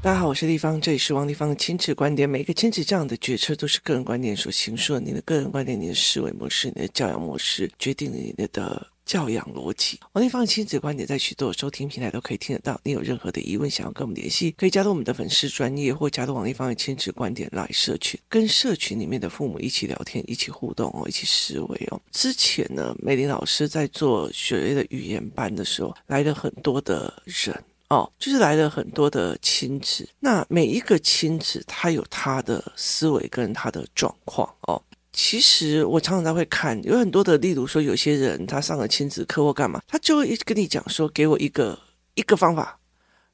[0.00, 2.30] 大家好，我是丽芳，这里是王立芳的亲子观点。
[2.30, 5.00] 每一个亲子这样的决策都是个人观点所形塑的。
[5.00, 9.98] 你的个人观点、你的思维模式、你的教养模式，决定了你的教养逻辑。
[10.12, 12.80] 王立芳的亲子观点在许多收听平台都可以听得到。
[12.84, 22.00] 你有任何的疑问，想要跟我们联系，可以加入我们的粉丝专业，或加入王立芳的亲子观点来社群，跟社群里面的父母一起聊天、一起互动哦，一起思维哦。
[22.12, 27.52] 之前呢，美玲老师在做学业的语言班的时候，来了很多的人。
[27.88, 34.82] 哦，就是来了很多的亲子，那每一个亲子他有他的思维跟他的状况哦。
[35.12, 41.78] 其实我常常在会看，有很多的，例如说有些人他上了亲子课或干嘛，他就会跟你讲说，给我一个
[42.14, 42.78] 一个方法，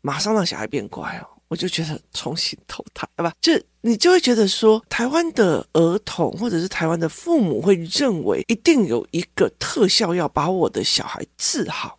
[0.01, 1.29] 马上让小孩变乖哦。
[1.49, 3.33] 我就觉得重新投胎，对吧？
[3.41, 11.99] 就你就会觉得说，台湾的儿童或者是台湾的父母会认为，一定有一个特效药把我的小孩治好。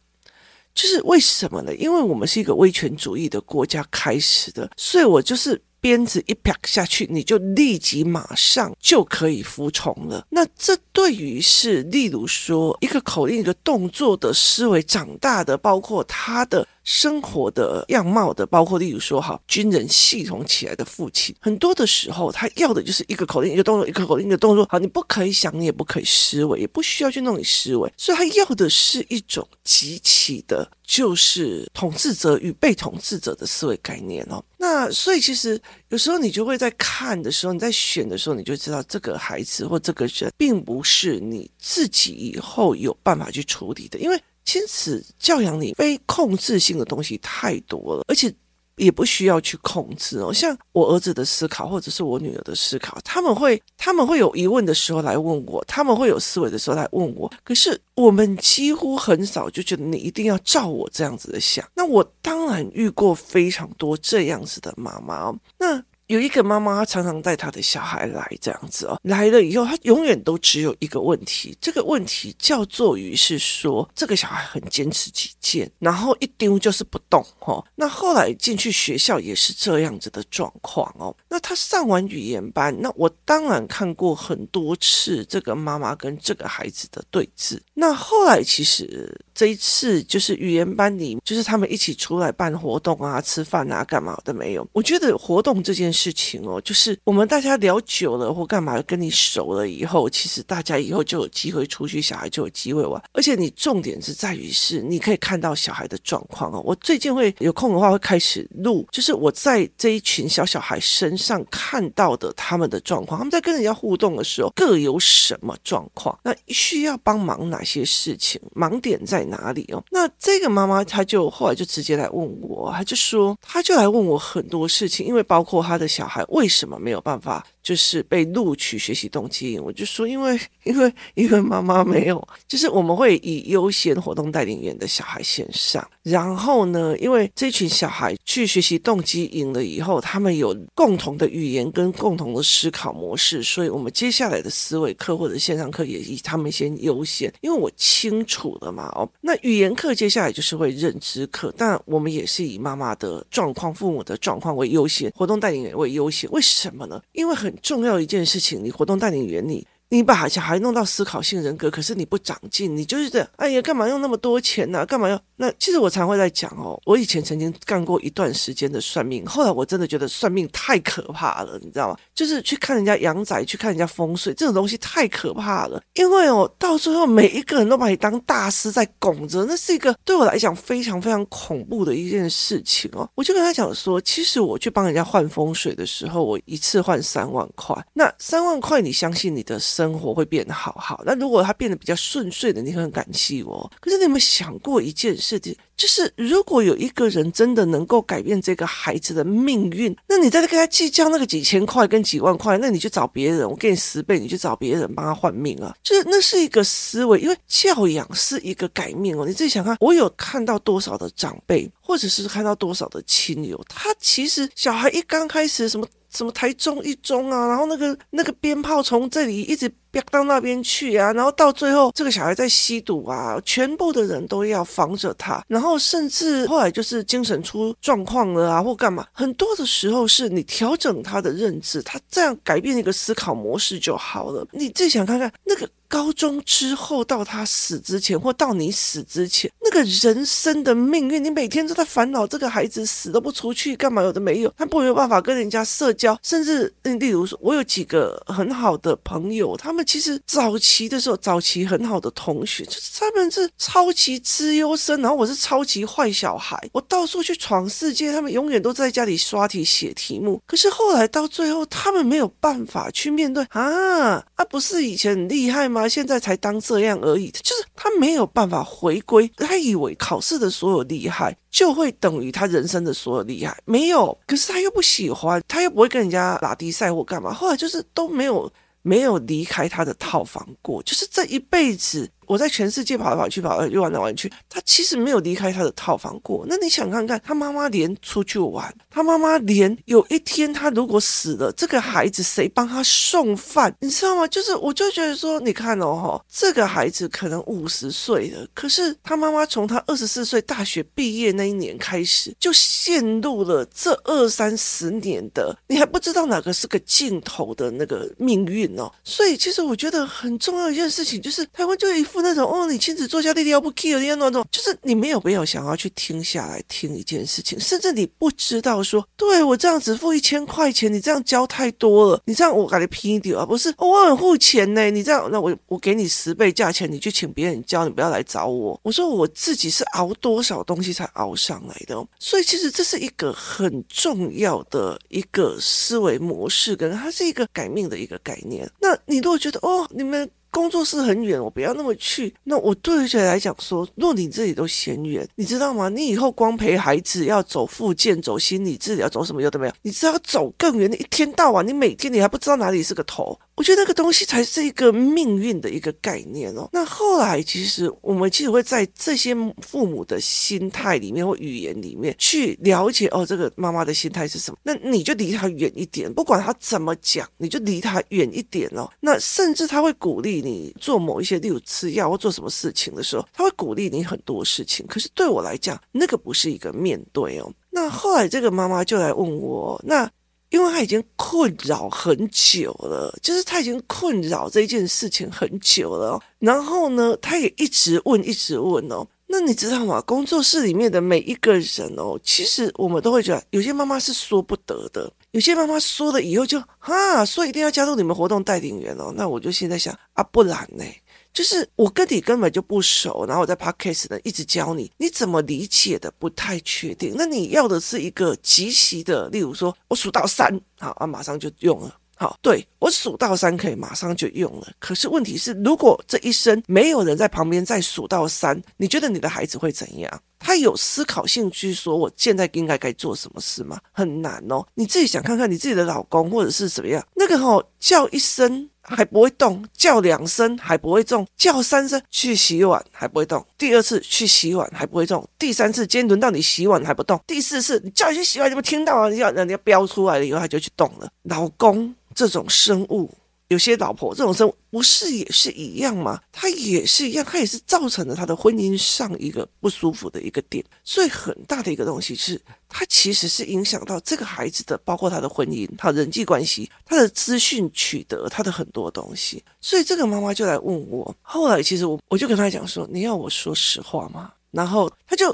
[0.76, 1.74] 就是为什么呢？
[1.76, 10.26] 因为我们是一个威权主义的国家开始的，所以我就是鞭子一啪下去，你就立即马上就可以服从了。
[10.32, 16.68] 那这对于是，例如说一个口令、一个动作的思维长大的，包括他的。
[16.86, 24.64] 生活的样貌的，包括例如说哈，军人系统起来的父亲，很多的时候他要的就是一个口令，一个动作，一个口令，一个动作。
[24.70, 34.46] 好，你不可以想，你也不可以思维，也不需要去弄你思维，所以他要的是一种极其的，就是统治者与被统治者的思维概念哦。
[34.60, 44.22] 那所以其实有时候你就会在看的时候，你在选的时候，你就知道这个孩子或这个人，并不是你自己以后有办法去处理的，因为。
[44.48, 48.32] 亲子教养里非控制性的东西太多了，而且
[48.78, 50.34] 也不需要去控制哦。
[50.34, 57.32] 像我儿子的思考，或者是我女儿的思考，他们会他们会有疑问的时候来问我，他们会有思维的时候来问我。
[57.44, 61.66] 可是我们几乎很少就觉得你一定要照我这样子的想。
[61.76, 65.36] 那我当然遇过非常多这样子的妈妈哦。
[65.58, 65.84] 那。
[66.08, 77.66] 有一个妈妈，她常常带她的小孩来这样子哦，来了以后，她永远都只有一个问题，这个问题叫做于是说，这个小孩很坚持己见，然后一丢就是不动哦。
[77.76, 81.16] 那后来进去学校也是这样子的状况哦。
[81.30, 87.60] 那他上完语言班，那我当然看过很多次这个妈妈跟这个孩子的对峙。
[87.74, 94.68] 那后来其实这一次就是语言班里，就是他们一起出来办活动啊、吃饭啊、干嘛的没有？
[94.72, 103.02] 我觉得活动这件事情哦，就是我们大家聊久了或干嘛，跟你熟了以后，其实大家以后就有机会出去，小孩就有机会玩。
[103.14, 106.62] 而且你重点是在于是，你可以看到小孩的状况哦。
[106.66, 119.82] 我最近会有空的话，会开始录，就是我在这一群小小孩身上看到的他们的状况，他们在跟人家互动的时候各有什么状况，那需要帮忙哪些事情，盲点在哪里哦？
[119.90, 125.85] 那这个妈妈她就后来就直接来问我，她就说，她就来问我很多事情，因为包括她的。
[125.88, 127.46] 小孩为什么没有办法？
[127.62, 157.02] 就是被录取学习动机营，我就说，因为因为因为妈妈没有，就是我们会以优先活动带领员的小孩先上，然后呢，因为这群小孩去学习动机营了以后，他们有共同的语言跟共同的思考模式，所以我们接下来的思维课或者线上课也以他们先优先，因为我清楚了嘛，哦，那语言课接下来就是会认知课，但我们也是以妈妈的状况、父母的状况为优先，活动带领员为优先，为什么呢？
[157.12, 157.54] 因为很。
[157.62, 165.20] 重要一件事情，你活动带领原理你把小孩弄到思考性人格，可是你不长进，你就是这样，哎呀，干嘛用那么多钱呢、干嘛要？
[165.38, 171.98] 那其实我常会在讲哦，我以前曾经干过一段时间的算命，后来我真的觉得算命太可怕了，你知道吗？
[172.14, 175.82] 就是去看人家阳宅，去看人家风水，这种东西太可怕了。
[175.94, 183.08] 因为哦，到最后每一个人都把你当大师在拱着，那是一个对我来讲非常非常恐怖的一件事情哦。
[183.14, 191.04] 我就跟他讲说，其实我去帮人家换风水的时候，我一次换三万块，那三万块你相信你的生活会变得好好？
[191.06, 193.70] 那如果他变得比较顺遂的，你很感激我。
[193.82, 195.38] 可是你有没有想过一件事？
[195.38, 205.76] 情，就是如果有一个人真的能够改变这个孩子的命运，那你在这跟他计较那个几千块跟几万块，那你就找别人，我给你十倍，你就找别人帮他换命啊！
[205.84, 209.26] 就是那是一个思维，因为教养是一个改命哦。
[209.26, 219.72] 你自己想看，我有看到多少的长辈，或者是看到多少的亲友，他其实小孩一刚开始什么什么台中一中啊，然后那个那个鞭炮从这里一直。
[220.12, 229.06] 到那边去啊，然后到最后，这个小孩在吸毒啊，全部的人都要防着他，然后甚至后来就是精神出状况了啊，或干嘛。
[229.12, 234.46] 很多的时候是你调整他的认知，他这样改变一个思考模式就好了。
[234.52, 244.02] 你自己想看看那个高中之后到他死之前，或到你死之前，那个人生的命运，你每天都在烦恼这个孩子死都不出去干嘛？
[244.02, 260.42] 有的没有，他不没有办法跟人家社交，甚至例如说，我有几个很好的朋友，他们其实早期的时候，早期很好的同学，就是他们是超级资优生，然后我是超级坏小孩，我到处去闯世界，他们永远都在家里刷题写题目。
[260.46, 265.75] 可是后来到最后，他们没有办法去面对啊啊，不是以前很厉害吗？
[265.90, 269.30] 现在才当这样而已，就是他没有办法回归。
[269.38, 274.18] 他以为考试的所有厉害就会等于他人生的所有厉害，没有。
[274.26, 277.34] 可是他又不喜欢，他又不会跟人家拉低赛或干嘛。
[277.34, 278.52] 后来就是都没有
[278.82, 282.10] 没有离开他的套房过，就是这一辈子。
[282.28, 284.32] 我在全世界跑来跑去，跑来又玩来玩去。
[284.50, 286.46] 他其实没有离开他的套房过。
[286.48, 293.76] 那你想看看，他妈妈连出去玩，他妈妈连有一天他如果死了，这个孩子谁帮他送饭？
[293.82, 294.28] 你知道吗？
[294.28, 308.92] 就是我就觉得说，你看哦，这个孩子可能五十岁了，可是他妈妈从他二十四岁大学毕业那一年开始，就陷入了这二三十年的，你还不知道哪个是个尽头的那个命运哦。
[309.04, 312.06] 所以其实我觉得很重要一件事情就是，台湾就一。
[312.22, 328.80] 那种哦，你亲子做家弟弟要不 care 的那种，就是你没有必要想要去听下来听一件事情，甚至你不知道说，对我这样子付一千块钱，你这样教太多了，你这样我感觉拼一点啊，不是、哦、我很付钱呢，你这样那我我给你十倍价钱，你去请别人教，你不要来找我。
[328.84, 338.70] 我说我自己是熬多少东西才熬上来的，所以其实这是一个很重要的一个思维模式，跟它是一个改命的一个概念。
[338.80, 340.30] 那你如果觉得哦，你们。
[340.56, 342.34] 工作室很远，我不要那么去。
[342.46, 345.90] 那我对于来讲说，若你自己都嫌远，你知道吗？
[345.90, 349.74] 你以后光陪孩子要走复健、走心理治疗、走什么有的没有？
[349.82, 353.38] 你只要走更远，你一天到晚，你每天你还不知道哪里是个头。
[353.56, 356.70] 我觉得那个东西才是一个命运的一个概念哦。
[356.72, 364.58] 那后来其实我们其实会在这些父母的心态里面或语言里面去了解哦，这个妈妈的心态是什么？
[364.64, 368.90] 那你就离他远一点，不管他怎么讲，你就离他远一点哦。
[369.02, 374.86] 那甚至他会鼓励你做某一些，例如吃药或做什么事情的时候，他会鼓励你很多事情。
[374.86, 377.52] 可是对我来讲，那个不是一个面对哦。
[377.72, 380.08] 那后来这个妈妈就来问我，那。
[380.52, 386.22] 因为她已经困扰很久了，就是她已经困扰这件事情很久了。
[386.40, 389.06] 然后呢，她也一直问，一直问哦。
[389.38, 390.02] 那你知道吗？
[390.08, 399.14] 工作室里面的每一个人哦，其实我们都会觉得，有些妈妈是说不得的，有些妈妈说了以后就哈，说一定要加入你们活动带领员哦。
[399.14, 400.86] 那我就现在想啊，不然呢？
[401.34, 407.14] 就是我跟你根本就不熟，然后我在 Podcast 呢一直教你，你怎么理解的不太确定。
[407.18, 411.94] 那你要的是一个极其的，例如说我数到三，好啊，马上就用了。
[412.16, 414.68] 好，对，我数到三可以马上就用了。
[414.80, 420.22] 可是问题是，如果这一生没有人在旁边再数到三，你觉得你的孩子会怎样？
[420.40, 423.80] 他有思考性去说我现在应该该做什么事吗？
[423.92, 424.64] 很难哦。
[424.76, 428.70] 你自己想看看你自己的老公或者是怎么样，那个吼叫一声。
[428.88, 439.10] 还不会动，叫两声还不会动，叫三声去洗碗还不会动，第二次去洗碗还不会动，第三次今天轮到你洗碗还不动，第四次你叫你去洗碗，你不听到啊？
[439.10, 441.10] 你要人家飙出来了以后，他就去动了。
[441.24, 443.14] 老公这种生物。
[443.50, 446.20] 有些老婆这种生物不是也是一样吗？
[446.32, 450.66] 他也是一样，他也是造成了他的婚姻上一个不舒服的一个点。
[450.84, 459.44] 所以很大的一个东西是，他其实是影响到这个孩子的，包括他的婚姻、他人际关系、他的资讯取得、他的很多东西。
[459.62, 465.32] 所以这个妈妈就来问我，后来其实我我就跟他讲说：“你要我说实话吗？”然后他就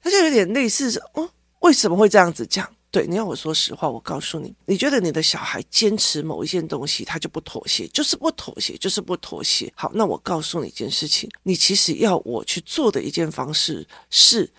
[0.00, 1.28] 他就有点类似说：“哦，
[1.62, 9.70] 为什么会这样子讲？”对，你要我说实话，我告诉你，你觉得你的小孩坚持某一件东西，他就不妥协，就是不妥协，就是不妥协。
[9.76, 14.50] 好，那我告诉你一件事情，你其实要我去做的一件方式是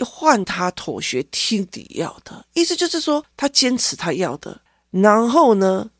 [0.00, 4.58] 换他妥协，听你要的，意思就是说他坚持他要的，
[4.90, 5.90] 然后呢，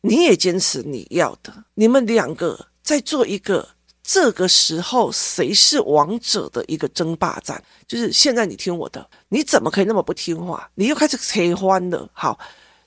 [0.00, 3.77] 你也坚持你要的，你们两个在做一个。
[4.10, 7.62] 这个时候谁是王者的一个争霸战？
[7.86, 10.70] 就是现在你听我的，你怎么可以那么不听话？
[10.76, 12.08] 你又开始扯欢了。
[12.14, 12.38] 好，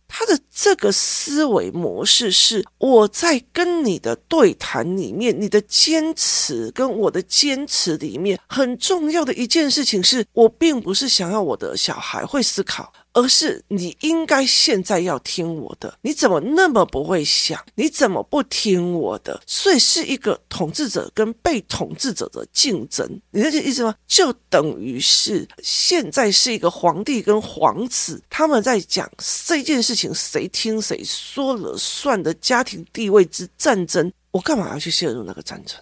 [0.08, 12.92] 他的这个思维模式是我在跟你的对谈里面，你的坚持跟我的坚持里面很重要的一件事情是，我并不是想要我的小孩会思考。
[13.14, 17.62] 而是你应该现在要听我的，你怎么那么不会想？
[17.76, 19.42] 你怎么不听我的？
[19.46, 23.94] 所以是一个统治者跟被统治者的竞争，你理解意思吗？
[24.08, 29.10] 就等于是现在是一个皇帝跟皇子，他们在讲
[29.46, 34.12] 这件事情谁听谁说了算的家庭地位之战争。
[34.32, 35.78] 我干嘛要去陷入那个战争？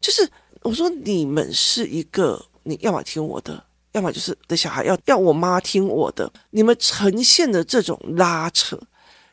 [0.00, 0.26] 就是
[0.62, 8.80] 我说你们是一个，你要么听我的，要么就是的小孩要要我妈听我的，你们呈现的这种拉扯。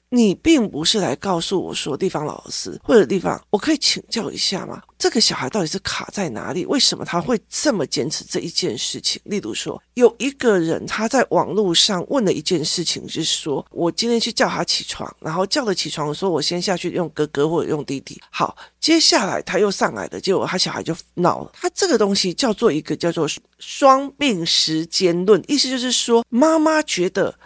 [0.09, 4.81] 你并不是来告诉我说，地方老师或者地方，我可以请教一下吗？
[4.97, 6.65] 这个小孩到底是卡在哪里？
[6.65, 9.21] 为什么他会这么坚持这一件事情？
[9.25, 18.17] 例如说，有一个人他在网络上问了一件事情，就是说我今天去叫他起床，然后叫了起床，说我先下去用哥哥或者用弟弟。
[18.29, 21.51] 好，接下来他又上来的，结果他小孩就闹了。
[21.53, 23.27] 他这个东西叫做一个叫做
[23.59, 27.37] 双病时间论，意思就是说，妈妈觉得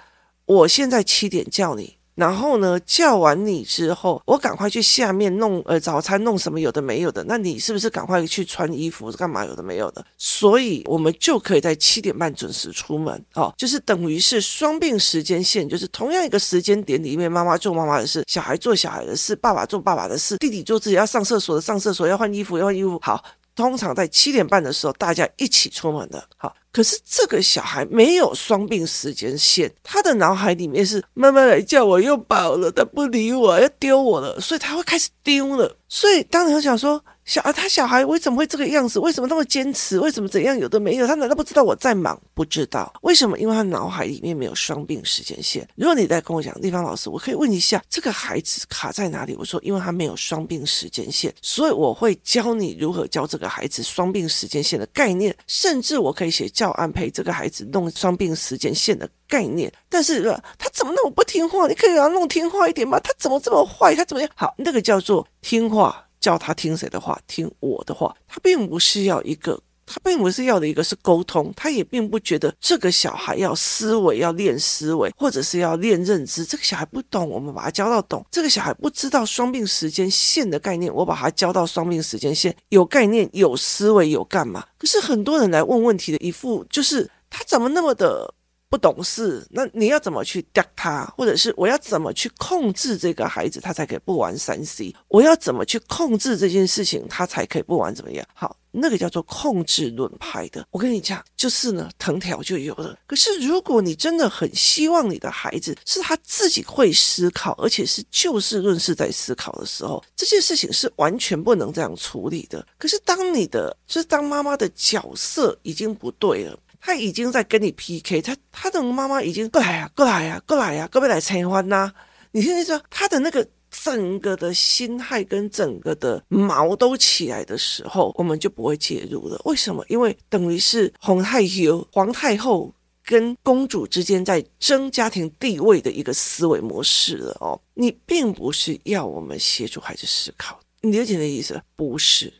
[0.45, 1.97] 我现在七点叫你。
[2.15, 7.23] 然后呢，叫完你之后，我赶快去下面弄呃早餐，弄什么有的没有的。
[7.27, 10.05] 那你是不是赶快去穿衣服干嘛有的没有的？
[10.17, 22.99] 所以我们就可以在七点半准时出门哦，就是等于是双并时间线，就是同样一个时间点里面，妈妈做妈妈的事，小孩做小孩的事，爸爸做爸爸的事，弟弟做自己要上厕所的上厕所，要换衣服要换衣服。
[23.01, 23.23] 好，
[23.61, 26.23] 通常在七点半的时候，大家一起出门的。
[26.35, 26.53] 好。
[26.73, 35.75] 可是这个小孩没有双并时间线，他的脑海里面是妈妈来叫我又饱了，他不理我，要丢我了，所以他会开始丢了。
[35.87, 37.03] 所以当你想说。
[37.23, 38.99] 小啊，他小孩为什么会这个样子？
[38.99, 39.99] 为什么那么坚持？
[39.99, 40.57] 为什么怎样？
[40.57, 42.19] 有的没有，他难道不知道我在忙？
[42.33, 43.37] 不知道为什么？
[43.37, 45.67] 因为他脑海里面没有双并时间线。
[45.75, 49.35] 如果你在跟我讲，地方老师，我可以问一下，这个孩子卡在哪里？
[49.37, 59.71] 我说，因为他没有双并时间线，所以我会教你如何教这个孩子双并时间线的概念，甚至我可以写教案陪这个孩子弄双并时间线的概念。
[59.87, 60.23] 但是
[60.57, 61.67] 他怎么那么不听话？
[61.67, 62.99] 你可以让他弄听话一点吗？
[62.99, 63.95] 他怎么这么坏？
[63.95, 64.29] 他怎么样？
[64.35, 66.07] 好，那个叫做听话。
[66.21, 67.19] 叫他听谁的话？
[67.27, 68.15] 听我的话。
[68.27, 76.45] 他并不是要一个，他并不是要的一个是沟通，他也并不觉得这个小孩要思维，要练思维，或者是要练认知。
[76.45, 78.25] 这个小孩不懂，我们把他教到懂。
[78.31, 84.63] 这个小孩不知道双并时间线的概念，我把他教到双并时间线，有概念，有思维，有干嘛？
[84.77, 88.33] 可是很多人来问问题的一副就是他怎么那么的。
[88.71, 91.05] 不懂事，那你要怎么去钓他？
[91.17, 94.95] 或者是我要怎么去控制这个孩子，他才可以不玩三 C？
[95.09, 98.25] 我要怎么去控制这件事情，他才可以不玩怎么样？
[98.33, 100.65] 好，那个叫做控制论派的。
[100.71, 102.97] 我跟你讲，就是呢，藤条就有了。
[103.05, 112.65] 可是如果你真的很希望你的孩子是他自己会思考，而且是就事论事在思考的时候，这件事情是完全不能这样处理的。
[112.77, 116.57] 可是当你的就是当妈妈的角色已经不对了。
[116.81, 121.91] 他已经在跟你 PK，他他的妈妈已经过来呀、啊，过来呀、啊，过来呀、啊，各位来参欢呐！
[122.31, 129.39] 你现在说他的那个整个的心态跟整个的毛都起来的时候，我们就不会介入了。
[129.45, 129.85] 为什么？
[129.87, 132.73] 因为等于是皇太后、皇太后
[133.05, 137.59] 跟公主之间在争家庭地位的一个思维模式了哦。
[137.75, 141.61] 你并不是要我们协助孩子思考，你理解的意思？
[141.75, 142.33] 不是。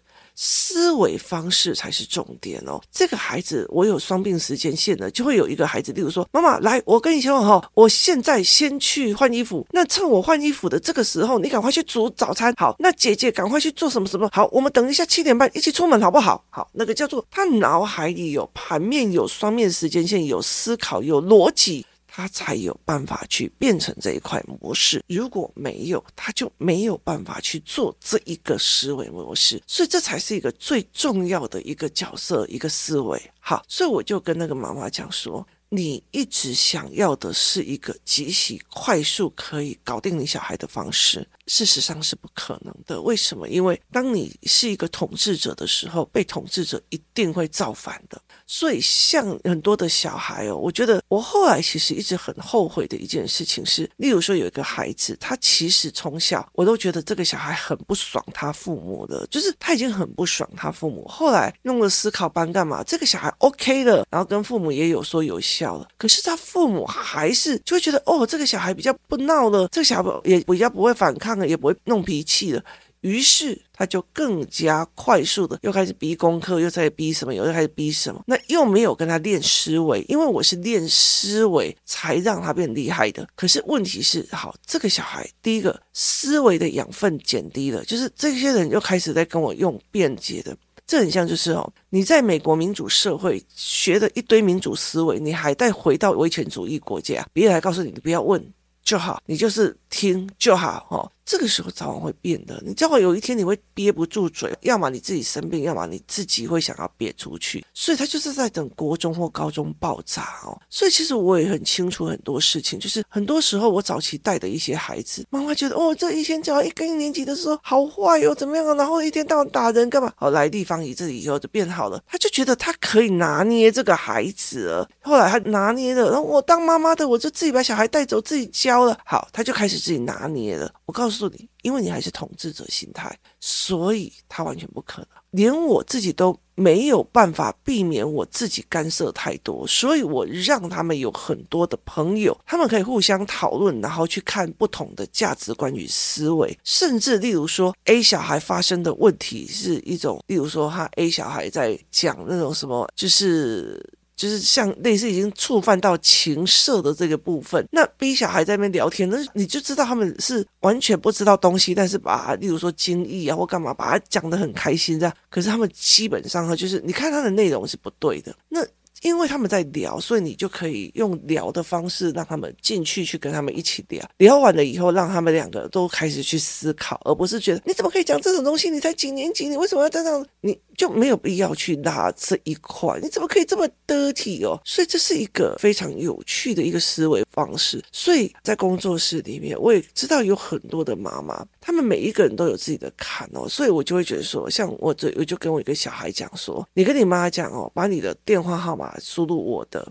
[0.43, 2.81] 思维方式才是重点哦。
[2.91, 9.63] 这个孩子，我有双并时间线的，就会有一个孩子，例如说，妈妈来，我跟你说哈，我现在先去换衣服。
[9.69, 12.51] 那趁我换衣服的这个时候，你赶快去煮早餐。
[12.57, 14.27] 好，那姐姐赶快去做什么什么。
[14.33, 16.43] 好，我们等一下七点半一起出门，好不好？
[16.49, 21.85] 好，那个叫做他脑海里有盘面，有双面时间线，有思考，有逻辑。
[22.13, 33.19] 他才有办法去变成这一块模式，如果没有，他就没有办法去做这一个思维模式，所以这才是一个最重要的一个角色，一个思维。
[33.39, 35.47] 好，所以我就跟那个妈妈讲说。
[35.73, 43.01] 你一直想要的是一个极其快速可以搞定你小孩的方式，事实上是不可能的。
[43.01, 43.47] 为什么？
[43.47, 48.21] 因为当你是一个统治者的时候，被统治者一定会造反的。
[48.45, 61.07] 所以，像很多的小孩哦，我觉得我后来其实一直很后悔的一件事情是，例如说有一个孩子，他其实从小我都觉得这个小孩很不爽他父母的，就是他已经很不爽他父母。
[61.07, 62.83] 后来用了思考班干嘛？
[62.83, 65.60] 这个小孩 OK 了，然后跟父母也有说有笑。
[65.97, 72.63] 可是他父母还是就会觉得，哦，这个小孩比较不闹了，这个小孩也比较不会反抗了，也不会弄脾气了。
[73.01, 78.21] 于是他就更加快速的又开始逼功课，又在逼什么，又开始逼什么。
[78.27, 83.27] 那又没有跟他练思维，因为我是练思维才让他变厉害的。
[83.35, 90.55] 可是问题是，好，这个小孩第一个思维的养分减低了，就是这些人又开始在跟我用辩解的。
[90.85, 98.43] 这很像，就是哦，你在美国民主社会学的一堆民主思维，你还带回到威权主义国家，别人还告诉你，你不要问
[98.83, 101.09] 就好，你就是听就好哦。
[101.25, 102.61] 这个时候早晚会变的。
[102.65, 107.65] 你早晚有一天你会憋不住嘴，要么你自己生病，要么你自己会想要憋出去。
[107.73, 110.59] 所以他就是在等国中或高中爆炸哦。
[110.69, 118.73] 所以其实我也很清楚很多事情，就是很多时候我早期带的一些孩子，妈妈觉得哦，这以前教一跟一年级的时候好坏哟、哦，怎么样啊？
[118.75, 120.11] 然后一天到晚打人干嘛？
[120.15, 124.89] 好，来地方一这里以后就变好了，他就觉得他可以拿捏这个孩子了。
[125.01, 128.97] 后来他拿捏了，然后我当妈妈的，我就自己把小孩带走，自己教了。
[129.05, 130.71] 好，他就开始自己拿捏了。
[130.85, 135.07] 我告诉你，因为你还是统治者心态，所以他完全不可能。
[135.31, 153.81] 连我自己都没有办法避免我自己干涉太多，所以我让他们有很多的朋友，他们可以互相讨论，然后去看不同的价值观与思维，甚至例如说 A 小孩发生的问题是一种，例如说他 A 小孩在讲那种什么，就是。
[154.21, 168.63] 就是像类似已经触犯到情色的这个部分，那逼小孩在那边聊天，那你就知道他们是完全不知道东西，但是把例如说精益啊或干嘛，把它讲得很开心这样，可是他们基本上哈，就是你看他的内容是不对的，那。
[169.01, 174.07] 因为他们在聊，所以你就可以用聊的方式让他们进去，去跟他们一起聊。
[174.17, 178.69] 聊完了以后，让他们两个都开始去思考，而不是觉得你怎么可以讲这种东西？
[178.69, 179.49] 你才几年级？
[179.49, 180.25] 你为什么要这样？
[180.41, 182.99] 你就没有必要去拉这一块。
[183.01, 184.59] 你怎么可以这么得体哦？
[184.63, 187.83] 所以这是一个非常有趣的一个思维方式。
[187.91, 198.90] 所以在工作室里面，我也知道有很多的妈妈，他们每一个人都有自己的坎哦，所以我就会觉得说，像我这我就跟我一个小孩讲说，你跟你妈讲哦，把你的电话号码。
[198.99, 199.87] 输入我的，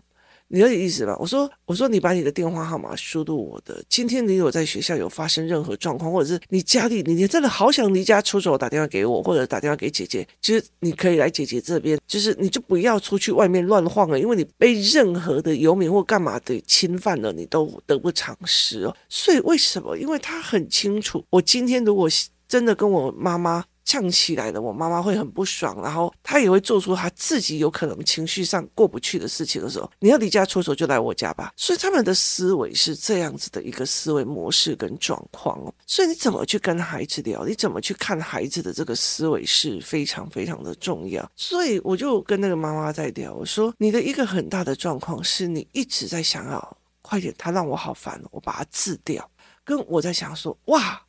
[0.48, 1.16] 你有点意思吧？
[1.20, 3.80] 我说，我说你把你的电话号码输入我的。
[3.88, 18.96] 今天你有在学校有发生任何状况，或者是你家里你真的好想离家出走，打电话给我，或者打电话给姐姐，其实你可以来姐姐这边，就是你就不要出去外面乱晃了，因为你被任何的游民或干嘛的侵犯了，你都得不偿失哦。
[19.08, 19.96] 所以为什么？
[19.96, 22.08] 因为他很清楚，我今天如果
[22.48, 23.64] 真的跟我妈妈。
[23.84, 31.52] 呛起来了，我妈妈会很不爽，然后她也会做出她自己有可能情绪上过不去的事情的时候，你要离家出走就来我家吧。
[31.56, 35.74] 所以他们的思维是这样子的一个思维模式跟状况哦。
[35.86, 41.28] 所以你怎么去跟孩子聊，你怎么去看孩子的这个思维是非常非常的重要。
[41.34, 49.28] 所以我就跟那个妈妈在聊，我说你的一个很大的状况是你一直在想要快点，他让我好烦，我把它治掉。
[49.64, 51.02] 跟我在想说哇。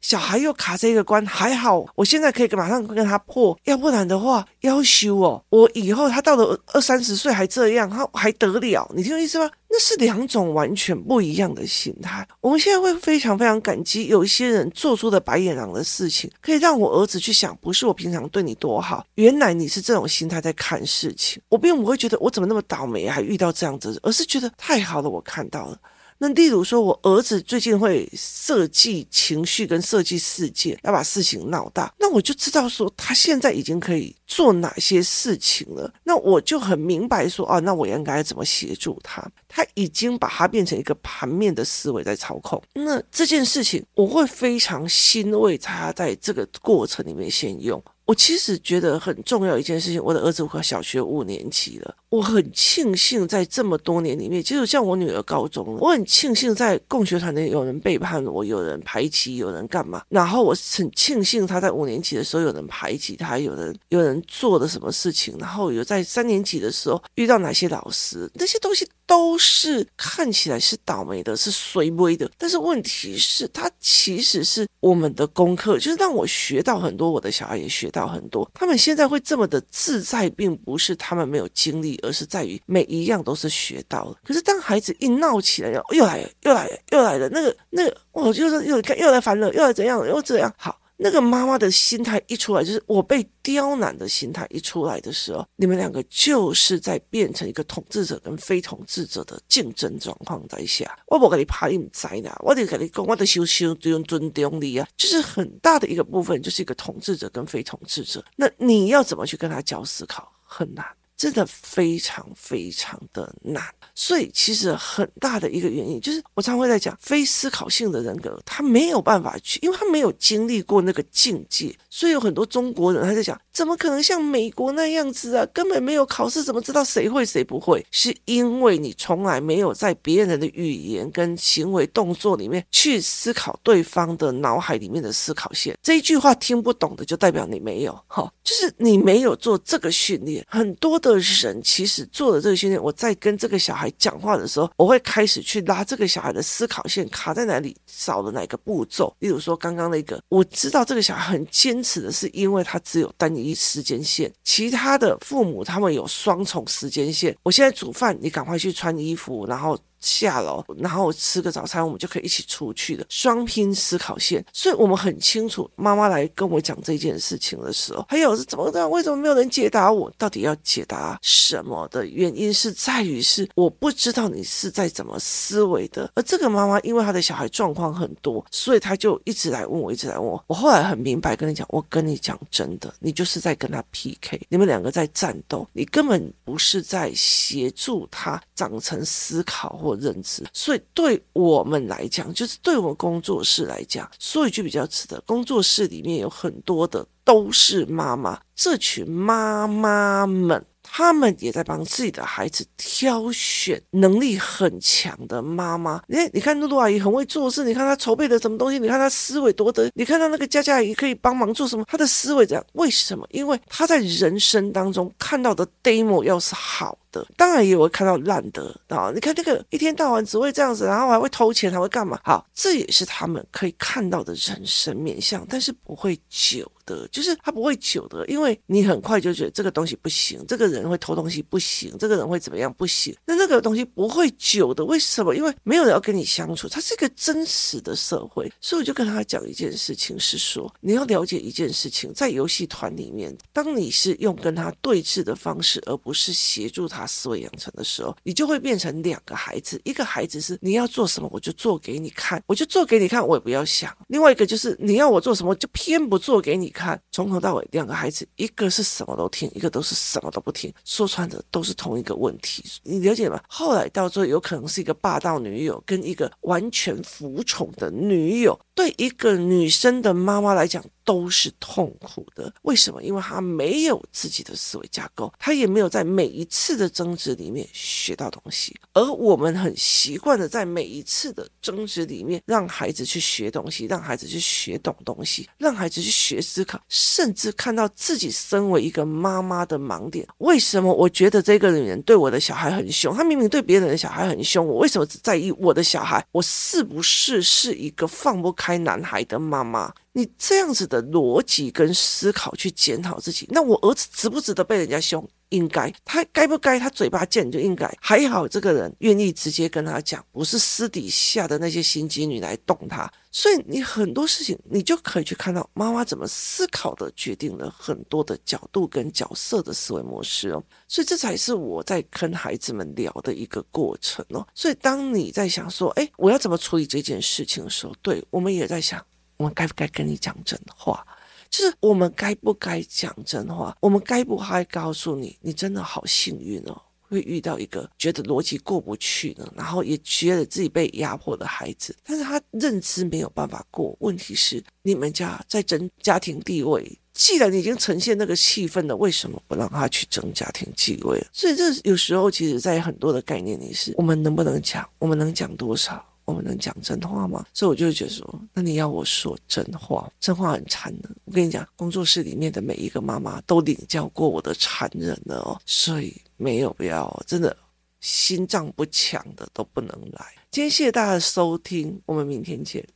[0.00, 8.90] 小孩又卡这个关，还好，我现在可以马上跟他破，要不然的话，要修哦，我以后他到了二三十岁还这样，他还得了？
[8.94, 9.50] 你听我意思吗？
[9.70, 12.26] 那是两种完全不一样的心态。
[12.40, 21.42] 我们现在会非常非常感激，有一些人做出的白眼狼的事情，可以让我儿子去想，不是我平常对你多好，原来你是这种心态在看事情。
[21.48, 25.76] 我并不会觉得我怎么那么倒霉，还遇到这样子，而是觉得太好了，我看到了。
[26.20, 35.92] 那例如说，我儿子最近会设计情绪跟设计事件，要把事情闹大，那我就知道说他现在已经可以做哪些事情了。
[36.02, 39.24] 那我就很明白说，哦，那我应该怎么协助他？
[39.46, 42.60] 他已经把它变成一个盘面的思维在操控。
[42.74, 47.82] 那这件事情，我会非常欣慰他在这个过程里面先用。
[48.04, 77.98] 我其实觉得很重要一件事情，我的儿子快小学五年级了，我很庆幸在这么多年里面，其实像我女儿高中，我很庆幸在共学团里有人背叛我，有人排挤，有人干嘛，然后我很庆幸她在五年级的时候有人排挤她，有人有人做了什么事情，然后有在三年级的时候遇到哪些老师，那些东西都是看起来是倒霉的，是衰微的，但是问题是，它其实是我们的功课，就是让我学到很多，我的小孩也学到。
[78.08, 84.16] 很多，他们现在会这么的自在，并不是他们没有经历，而是在于每一样都是学到了。
[84.24, 90.78] 可是当孩子一闹起来，又来了，又来了，又来了，那个那个，我就是又看又来烦了，又来怎样，又怎样，好。
[91.00, 100.98] 那个妈妈的心态一出来，就是我被刁难的心态一出来的时候，你们两个就是在变成一个统治者跟非统治者的竞争状况在下。
[101.06, 108.20] 我不跟你怕你们灾难，我得跟你讲，我得修修就用尊重你啊，就是很大的一个部分，就是一个统治者跟非统治者。
[108.34, 110.84] 那你要怎么去跟他教思考，很难。
[111.18, 113.60] 真的非常非常的难，
[113.92, 125.44] 所以其实很大的一个原因就是，我常会在讲非思考性的人格，他没有办法去，因为他没有经历过那个境界，所以有很多中国人他在讲，怎么可能像美国那样子啊？
[125.52, 127.84] 根本没有考试，怎么知道谁会谁不会？
[127.90, 135.76] 是因为你从来没有在别人的语言跟行为动作里面去思考对方的脑海里面的思考线。
[135.82, 141.07] 这一句话听不懂的，就代表你没有，哈，就是你没有做这个训练，很多的。
[141.12, 149.14] 的人其实做的这个训练，我在跟这个小孩讲话的时候，我会开始去拉这个小孩的思考线卡在哪里，少了哪个步骤。
[149.18, 157.36] 例如说刚刚那个，我知道这个小孩很坚持的是，因为他只有单一时间线，其他的父母他们有双重时间线。
[157.42, 159.78] 我现在煮饭，你赶快去穿衣服，然后。
[160.00, 164.44] 下楼，然后吃个早餐，我们就可以一起出去的双拼思考线。
[164.52, 168.90] 所以我们很清楚，妈妈来跟我讲这件事情的时候，还有是怎么这样？
[168.90, 170.10] 为什么没有人解答我？
[170.16, 176.10] 到底要解答什么的原因是在于是我不知道你是在怎么思维的。
[176.14, 180.42] 而这个妈妈因为她的小孩状况很多，所以她就一直来问我，一直来问我。
[180.46, 200.64] 我后来很明白跟你讲，我跟你讲真的，你就是在跟他 PK，你们两个在战斗，你根本不是在协助他长成思考或认知，所以对我们来讲，就是对我们工作室来讲，说一句比较直的，工作室里面有很多的都是妈妈，这群妈妈们。
[200.90, 206.00] 他们也在帮自己的孩子挑选能力很强的妈妈。
[206.06, 213.26] 你看，你看露露阿姨很会做事，你看她筹备的什么东西，你看她思维多得，你看她那个佳佳阿姨可以帮忙做什么，她的思维这样，为什么？
[213.30, 219.10] 因为她在人生当中看到的 demo 要是好的，当然也会看到烂的啊。
[219.14, 222.18] 你看那个一天到晚只会这样子，然后还会偷钱，还会干嘛？
[222.24, 226.70] 好，这也是他们可以看到的人生面相，但是不会久。
[226.88, 233.14] 的就是他不会久的，因为你很快就觉得这个东西不行，这个人会偷东西不行，这个人会怎么样不行。
[233.26, 235.36] 那那个东西不会久的，为什么？
[235.36, 238.50] 因为没有人要跟你相处，它是一个真实的社会。
[238.58, 249.80] 所以我就跟他讲一件事情，是说你要了解一件事情，在游戏团里面，当你是用跟他对峙的方式，而不是协助他思维养成的时候，你就会变成两个孩子。
[249.84, 253.94] 一个孩子是你要做什么，我就做给你看，我就做给你看，我也不要想。
[254.06, 256.68] 另外一个就是你要我做什么，就偏不做给你。
[256.70, 260.72] 看，从头到尾，两个孩子，一个是什么都听，一个都是什么都不听。
[260.84, 263.40] 说穿的都是同一个问题，你了解吗？
[263.48, 268.56] 后来到最后，有可能是一个霸道女友跟一个完全服从的女友。
[268.74, 272.52] 对一个女生的妈妈来讲，都是痛苦的。
[272.64, 273.02] 为什么？
[273.02, 278.78] 因为他没有自己的思维架构，他也没有在每一次的争执里面学到东西。
[278.92, 290.28] 而我们很习惯的在每一次的争执里面，让孩子去学东西，让孩子去学懂东西，让孩子去学思考，甚至看到自己身为一个妈妈的盲点。
[290.38, 293.16] 为什么我觉得这个女人对我的小孩很凶？
[293.16, 296.22] 她明明对别人的小孩很凶，我为什么只在意我的小孩？
[296.32, 298.52] 我是不是是一个放不？
[298.58, 305.24] 开男孩的妈妈，你这样子的逻辑跟思考去检讨自己，那我儿子值不值得被人家凶？
[305.50, 306.76] 应该，他该不该？
[306.76, 307.88] 他嘴巴贱就应该。
[308.00, 313.08] 还好这个人愿意直接跟他讲，不是私底下的那些心机女来动他。
[313.30, 320.60] 所以你很多事情，你就可以去看到妈妈怎么思考的，决定了很多的角度跟角色的思维模式哦。
[320.88, 324.44] 所以这才是我在跟孩子们聊的一个过程哦。
[324.52, 329.00] 所以当你在想说，哎，我要怎么处理这件事情的时候，对，我们也在想。
[329.38, 331.02] 我们该不该跟你讲真话？
[331.48, 333.74] 就是我们该不该讲真话？
[333.80, 343.96] 我们该不该告诉你，你真的好幸运哦，会遇到一个觉得逻辑过不去呢，然后也觉得自己被压迫的孩子，但是他认知没有办法过。
[344.00, 351.18] 问题是，你们家在争家庭地位，既然已经呈现那个气氛了，为什么不让他去争家庭地位？
[351.32, 354.86] 所以这有时候，其实在很多的概念里是，我们能不能讲？
[354.98, 356.04] 我们能讲多少？
[356.28, 357.42] 我们能讲真话吗？
[357.54, 361.16] 所以我就觉得说，那你要我说真话，真话很残忍。
[361.24, 367.56] 我跟你讲，工作室里面的每一个妈妈都领教过我的残忍了哦，所以没有必要，真的
[368.00, 370.26] 心脏不强的都不能来。
[370.50, 372.86] 今天谢谢大家的收听，我们明天见。